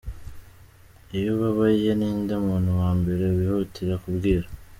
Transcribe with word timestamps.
Iyo 1.17 1.29
ubabaye 1.35 1.89
ninde 1.99 2.35
muntu 2.45 2.69
wa 2.81 2.89
mbere 2.99 3.25
wihutira 3.35 3.93
kubwira?. 4.03 4.45